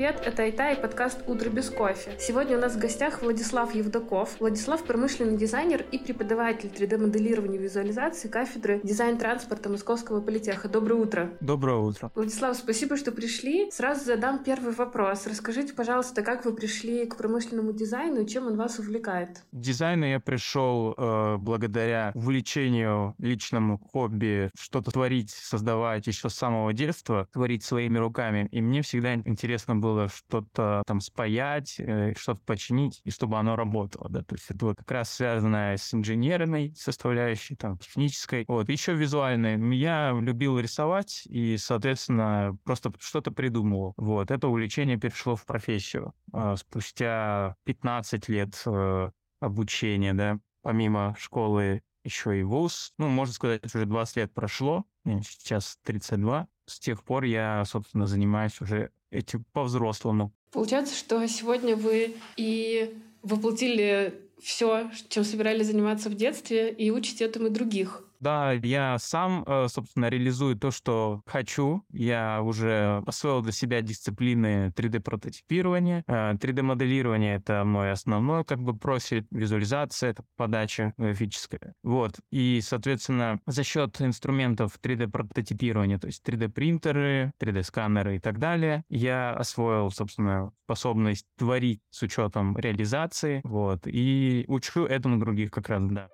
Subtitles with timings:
[0.00, 0.22] привет!
[0.24, 2.12] Это Айта и подкаст «Утро без кофе».
[2.18, 4.40] Сегодня у нас в гостях Владислав Евдоков.
[4.40, 10.70] Владислав– промышленный дизайнер и преподаватель 3D-моделирования и визуализации кафедры дизайн транспорта Московского политеха.
[10.70, 11.30] Доброе утро!
[11.42, 12.10] Доброе утро!
[12.14, 13.70] Владислав, спасибо, что пришли.
[13.70, 15.26] Сразу задам первый вопрос.
[15.26, 19.42] Расскажите, пожалуйста, как вы пришли к промышленному дизайну и чем он вас увлекает?
[19.52, 26.72] К дизайну я пришел э, благодаря увлечению личному хобби что-то творить, создавать еще с самого
[26.72, 28.48] детства, творить своими руками.
[28.50, 34.08] И мне всегда интересно было что-то там спаять, э, что-то починить, и чтобы оно работало,
[34.08, 38.94] да, то есть это вот как раз связанное с инженерной составляющей, там, технической, вот, еще
[38.94, 39.76] визуальной.
[39.76, 46.14] Я любил рисовать и, соответственно, просто что-то придумывал, вот, это увлечение перешло в профессию.
[46.32, 52.92] А, спустя 15 лет э, обучения, да, помимо школы еще и вуз.
[52.98, 56.48] Ну, можно сказать, уже 20 лет прошло, сейчас 32.
[56.66, 60.32] С тех пор я, собственно, занимаюсь уже этим по-взрослому.
[60.52, 67.50] Получается, что сегодня вы и воплотили все, чем собирались заниматься в детстве, и учите этому
[67.50, 68.04] других.
[68.20, 71.82] Да, я сам, э, собственно, реализую то, что хочу.
[71.90, 76.04] Я уже освоил для себя дисциплины 3D-прототипирования.
[76.06, 81.74] 3D-моделирование э,— это мой основной как бы профиль, визуализация, это подача графическая.
[81.82, 82.20] Вот.
[82.30, 89.90] И, соответственно, за счет инструментов 3D-прототипирования, то есть 3D-принтеры, 3D-сканеры и так далее, я освоил,
[89.90, 96.08] собственно, способность творить с учетом реализации, вот, и учу этому других как раз, да.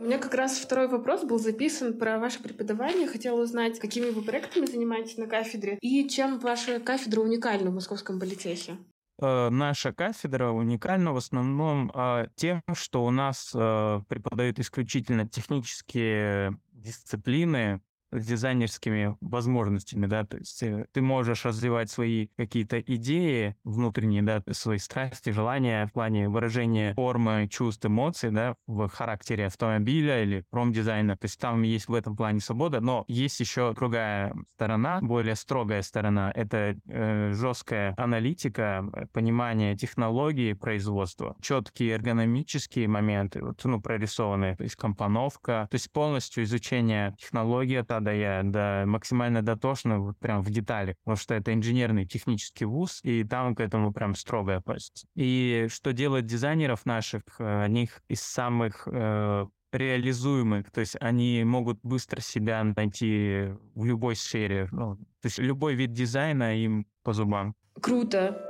[0.00, 3.06] У меня как раз второй вопрос был записан про ваше преподавание.
[3.06, 8.18] Хотела узнать, какими вы проектами занимаетесь на кафедре и чем ваша кафедра уникальна в Московском
[8.18, 8.78] политехе.
[9.20, 16.58] Э, наша кафедра уникальна в основном э, тем, что у нас э, преподают исключительно технические
[16.72, 17.82] дисциплины,
[18.12, 24.42] с дизайнерскими возможностями, да, то есть э, ты можешь развивать свои какие-то идеи внутренние, да,
[24.50, 31.16] свои страсти, желания в плане выражения формы, чувств, эмоций, да, в характере автомобиля или промдизайна,
[31.16, 35.82] то есть там есть в этом плане свобода, но есть еще другая сторона, более строгая
[35.82, 44.64] сторона, это э, жесткая аналитика, понимание технологии производства, четкие эргономические моменты, вот, ну, прорисованные, то
[44.64, 50.42] есть компоновка, то есть полностью изучение технологии, это да, я да, максимально дотошно, вот прям
[50.42, 55.06] в детали, потому что это инженерный технический вуз, и там к этому прям строго относится.
[55.14, 61.78] И что делает дизайнеров наших, э, них из самых э, реализуемых, то есть они могут
[61.82, 67.54] быстро себя найти в любой сфере, ну, то есть любой вид дизайна им по зубам.
[67.80, 68.49] Круто.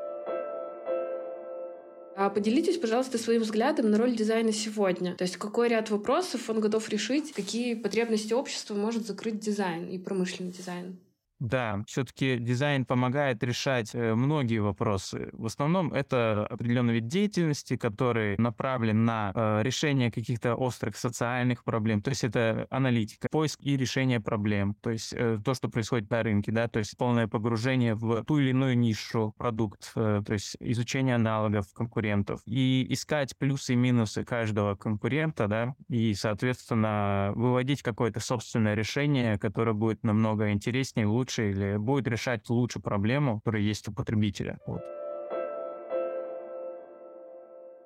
[2.20, 5.14] А поделитесь, пожалуйста, своим взглядом на роль дизайна сегодня.
[5.14, 9.96] То есть какой ряд вопросов он готов решить, какие потребности общества может закрыть дизайн и
[9.96, 10.98] промышленный дизайн?
[11.40, 15.30] Да, все-таки дизайн помогает решать э, многие вопросы.
[15.32, 22.02] В основном это определенный вид деятельности, который направлен на э, решение каких-то острых социальных проблем.
[22.02, 24.76] То есть это аналитика, поиск и решение проблем.
[24.82, 28.38] То есть э, то, что происходит на рынке, да, то есть полное погружение в ту
[28.38, 34.74] или иную нишу, продукт, то есть изучение аналогов конкурентов и искать плюсы и минусы каждого
[34.74, 41.76] конкурента, да, и, соответственно, выводить какое-то собственное решение, которое будет намного интереснее, лучше лучше или
[41.76, 44.58] будет решать лучше проблему, которая есть у потребителя.
[44.66, 44.82] Вот.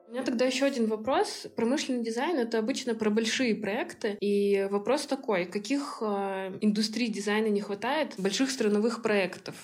[0.09, 1.47] У меня тогда еще один вопрос.
[1.57, 4.17] Промышленный дизайн— это обычно про большие проекты.
[4.21, 9.55] И вопрос такой, каких э, индустрий дизайна не хватает больших страновых проектов?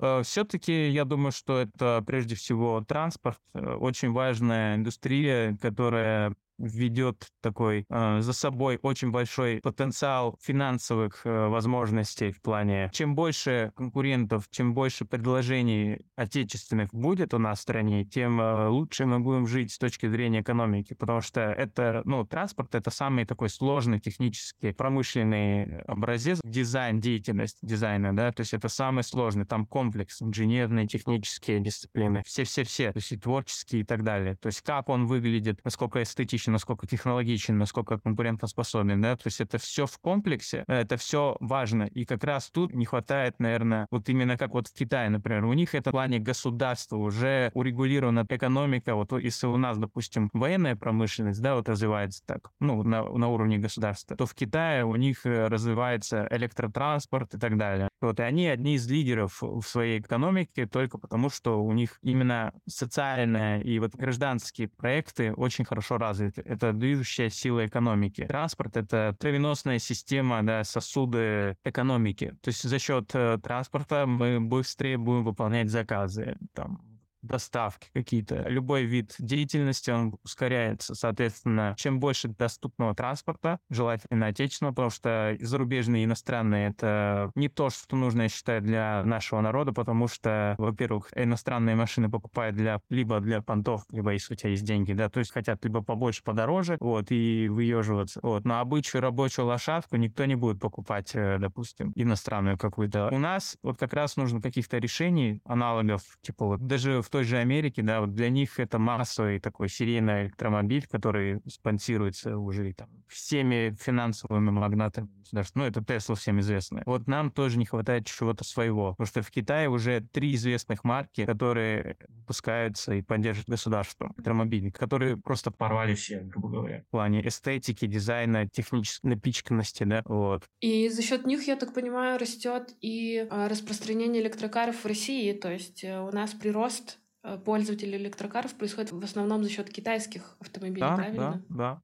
[0.00, 7.28] Э, Все-таки я думаю, что это прежде всего транспорт, э, очень важная индустрия, которая ведет
[7.40, 12.90] такой э, за собой очень большой потенциал финансовых э, возможностей в плане.
[12.92, 19.06] Чем больше конкурентов, чем больше предложений отечественных будет у нас в стране, тем э, лучше
[19.06, 23.48] мы будем жить с точки зрения экономики, потому что это, ну, транспорт это самый такой
[23.48, 30.20] сложный технический промышленный образец, дизайн, деятельность дизайна, да, то есть это самый сложный, там комплекс,
[30.22, 34.36] инженерные, технические дисциплины, все-все-все, то есть и творческие и так далее.
[34.36, 39.40] То есть как он выглядит, насколько эстетично технологичен, насколько технологичен, насколько конкурентоспособен, да, то есть
[39.40, 44.08] это все в комплексе, это все важно, и как раз тут не хватает, наверное, вот
[44.08, 48.94] именно как вот в Китае, например, у них это в плане государства уже урегулирована экономика,
[48.94, 53.58] вот если у нас, допустим, военная промышленность, да, вот развивается так, ну, на, на уровне
[53.58, 57.88] государства, то в Китае у них э, развивается электротранспорт и так далее.
[58.00, 62.52] Вот, и они одни из лидеров в своей экономике только потому, что у них именно
[62.68, 68.24] социальные и вот гражданские проекты очень хорошо развиты это движущая сила экономики.
[68.26, 72.34] Транспорт— это кровеносная система, да, сосуды экономики.
[72.42, 76.36] То есть за счет э, транспорта мы быстрее будем выполнять заказы.
[76.54, 76.80] Там,
[77.22, 78.48] доставки какие-то.
[78.48, 80.94] Любой вид деятельности, он ускоряется.
[80.94, 87.70] Соответственно, чем больше доступного транспорта, желательно отечественного, потому что зарубежные и иностранные— это не то,
[87.70, 93.20] что нужно, я считаю, для нашего народа, потому что, во-первых, иностранные машины покупают для, либо
[93.20, 96.76] для понтов, либо если у тебя есть деньги, да, то есть хотят либо побольше, подороже,
[96.80, 98.20] вот, и выеживаться.
[98.22, 98.44] Вот.
[98.44, 103.08] Но обычную рабочую лошадку никто не будет покупать, э, допустим, иностранную какую-то.
[103.12, 107.38] У нас вот как раз нужно каких-то решений, аналогов, типа вот даже в той же
[107.38, 113.76] Америке, да, вот для них это массовый такой серийный электромобиль, который спонсируется уже там всеми
[113.80, 115.56] финансовыми магнатами государств.
[115.56, 116.82] Ну, это Тесла всем известно.
[116.86, 121.24] Вот нам тоже не хватает чего-то своего, потому что в Китае уже три известных марки,
[121.24, 127.86] которые выпускаются и поддерживают государство, электромобили, которые просто порвали все, грубо говоря, в плане эстетики,
[127.86, 130.44] дизайна, технической напичканности, да, вот.
[130.60, 135.50] И за счет них, я так понимаю, растет и а, распространение электрокаров в России, то
[135.50, 136.98] есть э, у нас прирост
[137.44, 141.42] пользователей электрокаров происходит в основном за счет китайских автомобилей, да, правильно?
[141.48, 141.82] Да, да.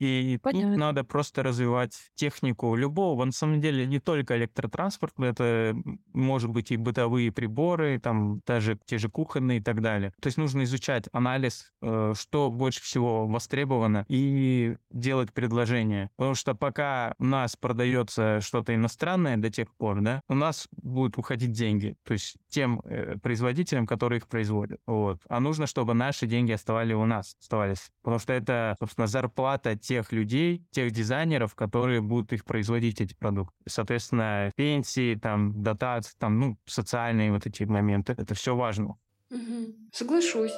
[0.00, 0.70] И Понятно.
[0.70, 3.24] тут надо просто развивать технику любого.
[3.24, 5.76] На самом деле не только электротранспорт, это
[6.14, 10.12] может быть и бытовые приборы, там даже те же кухонные и так далее.
[10.20, 16.10] То есть нужно изучать анализ, э, что больше всего востребовано, и делать предложение.
[16.16, 21.18] Потому что пока у нас продается что-то иностранное до тех пор, да, у нас будут
[21.18, 21.94] уходить деньги.
[22.04, 24.80] То есть тем э, производителям, которые их производят.
[24.86, 25.20] Вот.
[25.28, 27.90] А нужно, чтобы наши деньги оставались у нас, оставались.
[28.02, 33.56] Потому что это, собственно, зарплата тех людей, тех дизайнеров, которые будут их производить, эти продукты.
[33.66, 38.14] Соответственно, пенсии, там, дотации, там, ну, социальные вот эти моменты.
[38.16, 38.96] Это все важно.
[39.30, 39.74] Угу.
[39.92, 40.52] Соглашусь.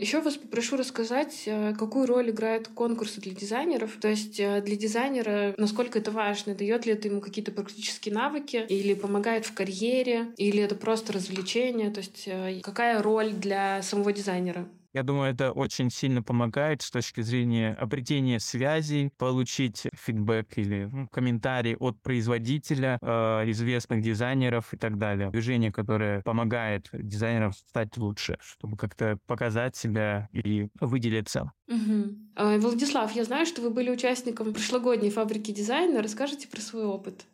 [0.00, 3.96] Еще вас попрошу рассказать, э, какую роль играют конкурсы для дизайнеров.
[4.00, 8.64] То есть э, для дизайнера, насколько это важно, дает ли это ему какие-то практические навыки,
[8.68, 11.90] или помогает в карьере, или это просто развлечение.
[11.90, 14.68] То есть э, какая роль для самого дизайнера?
[14.92, 21.08] Я думаю, это очень сильно помогает с точки зрения обретения связей, получить фидбэк или ну,
[21.08, 25.30] комментарий от производителя, э, известных дизайнеров и так далее.
[25.30, 31.52] Движение, которое помогает дизайнерам стать лучше, чтобы как-то показать себя и выделиться.
[31.68, 32.58] Угу.
[32.58, 36.02] Владислав, я знаю, что вы были участником прошлогодней фабрики дизайна.
[36.02, 37.26] Расскажите про свой опыт.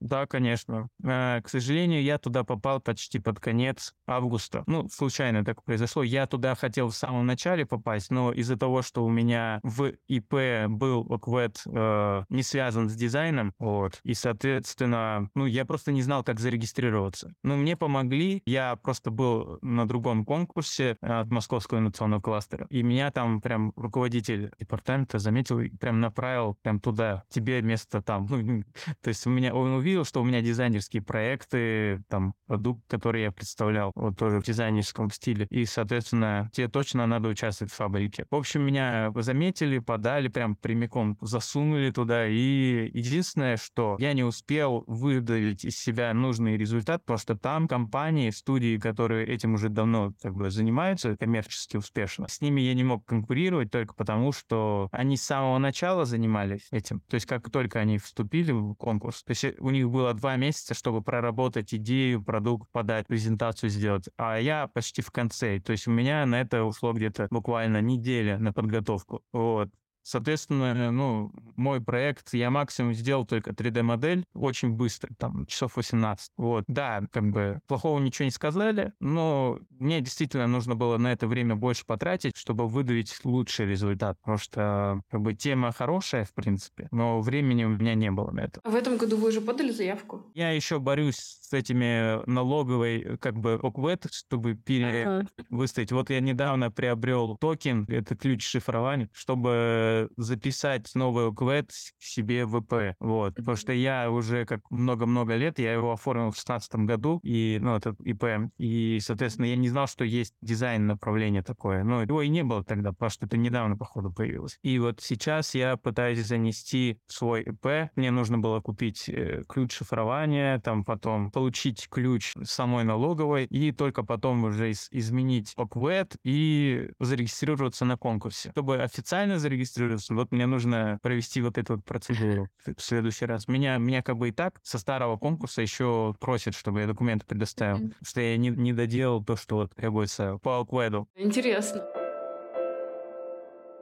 [0.00, 0.88] Да, конечно.
[1.04, 4.64] Э, к сожалению, я туда попал почти под конец августа.
[4.66, 6.02] Ну, случайно так произошло.
[6.02, 10.68] Я туда хотел в самом начале попасть, но из-за того, что у меня в ИП
[10.68, 16.24] был ОКВЭД э, не связан с дизайном, вот, и, соответственно, ну, я просто не знал,
[16.24, 17.32] как зарегистрироваться.
[17.42, 18.42] Ну, мне помогли.
[18.46, 24.50] Я просто был на другом конкурсе от Московского инновационного кластера, и меня там прям руководитель
[24.58, 27.24] департамента заметил и прям направил прям туда.
[27.28, 28.26] Тебе место там.
[28.30, 28.62] Ну,
[29.02, 33.22] то есть у меня он увидел увидел, что у меня дизайнерские проекты, там, продукт, который
[33.22, 35.46] я представлял, вот тоже в дизайнерском стиле.
[35.50, 38.24] И, соответственно, тебе точно надо участвовать в фабрике.
[38.30, 42.26] В общем, меня заметили, подали, прям прямиком засунули туда.
[42.28, 48.30] И единственное, что я не успел выдавить из себя нужный результат, потому что там компании,
[48.30, 53.04] студии, которые этим уже давно как бы занимаются коммерчески успешно, с ними я не мог
[53.04, 57.00] конкурировать только потому, что они с самого начала занимались этим.
[57.08, 60.36] То есть как только они вступили в конкурс, то есть у них них было два
[60.36, 64.08] месяца, чтобы проработать идею, продукт, подать, презентацию сделать.
[64.16, 65.60] А я почти в конце.
[65.60, 69.22] То есть у меня на это ушло где-то буквально неделя на подготовку.
[69.32, 69.70] Вот.
[70.02, 76.30] Соответственно, ну, мой проект, я максимум сделал только 3D-модель очень быстро, там, часов 18.
[76.36, 81.26] Вот, да, как бы плохого ничего не сказали, но мне действительно нужно было на это
[81.26, 86.88] время больше потратить, чтобы выдавить лучший результат, потому что, как бы, тема хорошая, в принципе,
[86.90, 88.60] но времени у меня не было на это.
[88.64, 90.26] А в этом году вы уже подали заявку?
[90.34, 95.90] Я еще борюсь с этими налоговой, как бы, ОКВЭД, чтобы перевыставить.
[95.90, 102.94] Вот я недавно приобрел токен, это ключ шифрования, чтобы записать новый ОКВЭД себе в ИП.
[103.00, 103.34] Вот.
[103.34, 107.74] Потому что я уже как много-много лет, я его оформил в 2016 году, и, ну,
[107.74, 108.52] этот ИП.
[108.58, 111.82] И, соответственно, я не знал, что есть дизайн направление такое.
[111.82, 114.56] Но его и не было тогда, потому что это недавно, походу, появилось.
[114.62, 117.90] И вот сейчас я пытаюсь занести свой ИП.
[117.96, 124.02] Мне нужно было купить э, ключ шифрования, там потом получить ключ самой налоговой и только
[124.02, 128.50] потом уже из- изменить ОКВЭД и зарегистрироваться на конкурсе.
[128.50, 133.48] Чтобы официально зарегистрироваться, вот мне нужно провести вот эту вот процедуру в следующий раз.
[133.48, 137.78] Меня, меня как бы и так со старого конкурса еще просят, чтобы я документы предоставил,
[137.78, 137.94] mm-hmm.
[138.02, 141.08] что я не, не доделал то, что вот требуется по ОКВЭДу.
[141.16, 141.99] Интересно.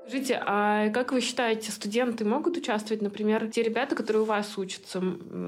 [0.09, 5.03] Скажите, а как вы считаете, студенты могут участвовать, например, те ребята, которые у вас учатся,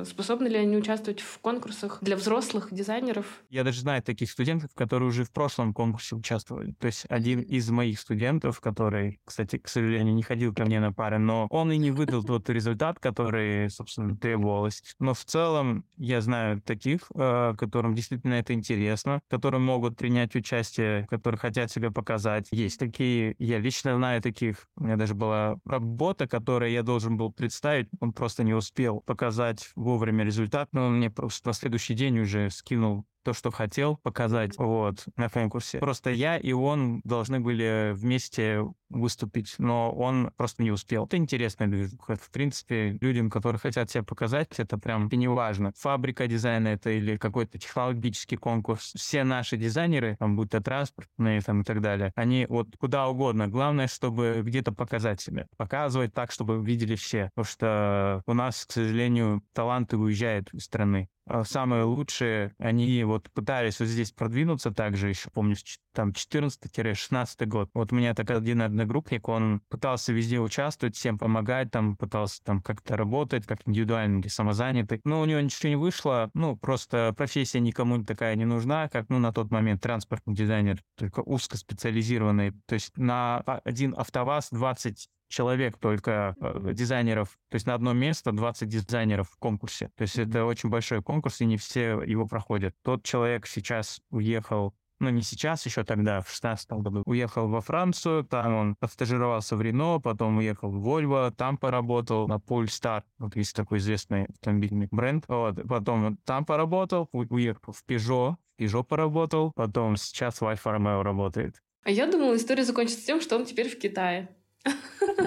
[0.05, 3.25] способны ли они участвовать в конкурсах для взрослых дизайнеров?
[3.49, 6.75] Я даже знаю таких студентов, которые уже в прошлом конкурсе участвовали.
[6.79, 10.93] То есть один из моих студентов, который, кстати, к сожалению, не ходил ко мне на
[10.93, 14.83] пары, но он и не выдал тот результат, который, собственно, требовалось.
[14.99, 21.07] Но в целом я знаю таких, э, которым действительно это интересно, которые могут принять участие,
[21.09, 22.49] которые хотят себя показать.
[22.51, 24.69] Есть такие, я лично знаю таких их.
[24.77, 29.71] У меня даже была работа, которую я должен был представить, он просто не успел показать
[29.75, 34.57] вовремя результат, но он мне просто на следующий день уже скинул то, что хотел показать
[34.57, 35.79] вот, на конкурсе.
[35.79, 41.07] Просто я и он должны были вместе выступить, но он просто не успел.
[41.07, 42.17] Это интересная движуха.
[42.17, 45.73] В принципе, людям, которые хотят себя показать, это прям не важно.
[45.77, 48.93] Фабрика дизайна это или какой-то технологический конкурс.
[48.97, 53.49] Все наши дизайнеры, там, будь то транспортные там, и так далее, они вот куда угодно.
[53.49, 55.47] Главное, чтобы где-то показать себя.
[55.57, 57.31] Показывать так, чтобы видели все.
[57.35, 61.09] Потому что у нас, к сожалению, таланты уезжают из страны.
[61.27, 65.55] А, самые лучшие, они вот пытались вот здесь продвинуться также, еще помню,
[65.93, 67.71] там 14-16 год.
[67.75, 72.61] Вот у меня так один одногруппник, он пытался везде участвовать, всем помогать, там пытался там
[72.63, 75.01] как-то работать, как индивидуально или самозанятый.
[75.05, 79.19] Но у него ничего не вышло, ну, просто профессия никому такая не нужна, как, ну,
[79.19, 82.53] на тот момент транспортный дизайнер, только узкоспециализированный.
[82.67, 88.33] То есть на один автоваз 20 человек только э, дизайнеров, то есть на одно место
[88.33, 89.91] 20 дизайнеров в конкурсе.
[89.97, 92.75] То есть это очень большой конкурс, и не все его проходят.
[92.83, 98.25] Тот человек сейчас уехал ну, не сейчас, еще тогда, в 16 году, уехал во Францию,
[98.25, 103.57] там он постажировался в Рено, потом уехал в Вольво, там поработал на Polestar, вот есть
[103.57, 109.97] такой известный автомобильный бренд, вот, потом там поработал, уехал в Peugeot, в Peugeot поработал, потом
[109.97, 111.57] сейчас в Альфа Ромео работает.
[111.83, 114.29] А я думала, история закончится тем, что он теперь в Китае.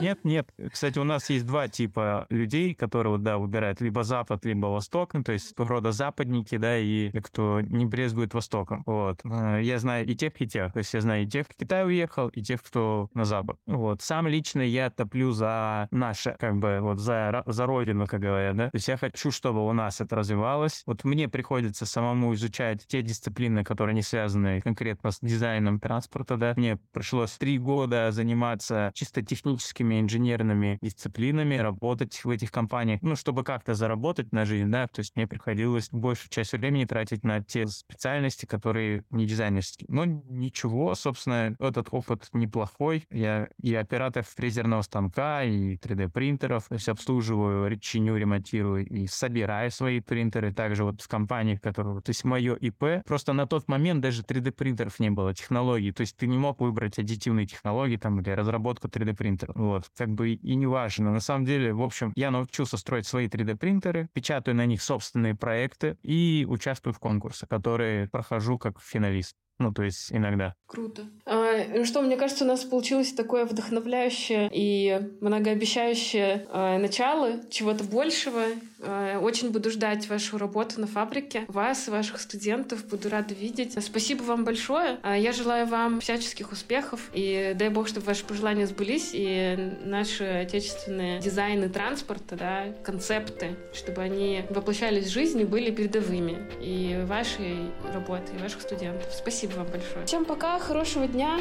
[0.01, 0.49] Нет, нет.
[0.71, 5.23] Кстати, у нас есть два типа людей, которые, да, выбирают либо Запад, либо Восток, ну,
[5.23, 8.83] то есть рода западники, да, и кто не брезгует Востоком.
[8.85, 9.21] Вот.
[9.23, 10.73] Э, я знаю и тех, и тех.
[10.73, 13.57] То есть я знаю и тех, кто в Китай уехал, и тех, кто на Запад.
[13.65, 14.01] Вот.
[14.01, 18.65] Сам лично я топлю за наше, как бы, вот за, за родину, как говорят, да.
[18.69, 20.83] То есть я хочу, чтобы у нас это развивалось.
[20.85, 26.53] Вот мне приходится самому изучать те дисциплины, которые не связаны конкретно с дизайном транспорта, да.
[26.57, 33.43] Мне пришлось три года заниматься чисто техническими инженерными дисциплинами, работать в этих компаниях, ну, чтобы
[33.43, 37.67] как-то заработать на жизнь, да, то есть мне приходилось большую часть времени тратить на те
[37.67, 39.87] специальности, которые не дизайнерские.
[39.89, 43.05] Но ничего, собственно, этот опыт неплохой.
[43.11, 49.99] Я и оператор фрезерного станка, и 3D-принтеров, то есть обслуживаю, чиню, ремонтирую и собираю свои
[49.99, 50.53] принтеры.
[50.53, 52.01] Также вот в компаниях, которые...
[52.01, 55.91] То есть мое ИП, просто на тот момент даже 3D-принтеров не было, технологий.
[55.91, 59.53] То есть ты не мог выбрать аддитивные технологии там или разработку 3D-принтера.
[59.55, 61.11] Вот, как бы и не важно.
[61.11, 65.97] На самом деле, в общем, я научился строить свои 3D-принтеры, печатаю на них собственные проекты
[66.03, 69.35] и участвую в конкурсах, которые прохожу как финалист.
[69.59, 70.55] Ну, то есть иногда.
[70.65, 71.03] Круто.
[71.25, 77.83] А, ну что, мне кажется, у нас получилось такое вдохновляющее и многообещающее а, начало чего-то
[77.83, 78.43] большего.
[78.85, 82.85] А, очень буду ждать вашу работу на фабрике, вас и ваших студентов.
[82.85, 83.81] Буду рада видеть.
[83.83, 84.99] Спасибо вам большое.
[85.03, 90.23] А, я желаю вам всяческих успехов и дай бог, чтобы ваши пожелания сбылись и наши
[90.23, 97.71] отечественные дизайны транспорта, да, концепты, чтобы они воплощались в жизнь и были передовыми и вашей
[97.93, 99.11] работы, и ваших студентов.
[99.13, 100.05] Спасибо вам большое.
[100.05, 101.39] Всем пока, хорошего дня,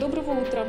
[0.00, 0.66] доброго утра.